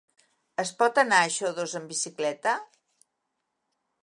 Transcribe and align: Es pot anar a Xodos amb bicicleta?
Es 0.63 0.71
pot 0.79 1.01
anar 1.01 1.19
a 1.25 1.29
Xodos 1.35 1.75
amb 1.81 1.93
bicicleta? 1.95 2.57